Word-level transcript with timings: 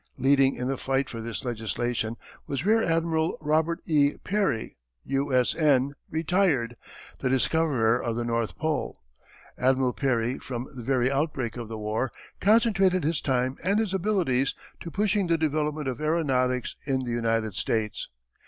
Leading 0.17 0.55
in 0.55 0.67
the 0.67 0.77
fight 0.77 1.11
for 1.11 1.21
this 1.21 1.45
legislation 1.45 2.15
was 2.47 2.65
Rear 2.65 2.81
Admiral 2.81 3.37
Robert 3.39 3.81
E. 3.85 4.13
Peary, 4.23 4.79
U. 5.05 5.31
S. 5.31 5.53
N., 5.53 5.93
retired, 6.09 6.75
the 7.19 7.29
discoverer 7.29 8.01
of 8.01 8.15
the 8.15 8.23
North 8.25 8.57
Pole. 8.57 8.99
Admiral 9.59 9.93
Peary 9.93 10.39
from 10.39 10.67
the 10.73 10.81
very 10.81 11.11
outbreak 11.11 11.55
of 11.55 11.67
the 11.67 11.77
war 11.77 12.11
consecrated 12.39 13.03
his 13.03 13.21
time 13.21 13.57
and 13.63 13.77
his 13.77 13.93
abilities 13.93 14.55
to 14.79 14.89
pushing 14.89 15.27
the 15.27 15.37
development 15.37 15.87
of 15.87 16.01
aeronautics 16.01 16.75
in 16.87 17.03
the 17.03 17.11
United 17.11 17.53
States. 17.53 18.09